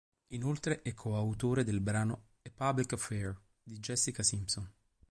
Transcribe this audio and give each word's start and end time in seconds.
Inoltre 0.29 0.81
è 0.81 0.95
coautore 0.95 1.63
del 1.63 1.79
brano 1.79 2.29
"A 2.41 2.49
Public 2.49 2.93
Affair" 2.93 3.39
di 3.61 3.77
Jessica 3.77 4.23
Simpson. 4.23 4.67